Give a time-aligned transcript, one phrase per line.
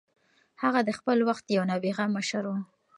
[0.61, 2.53] هغه د خپل وخت یو نابغه مشر و.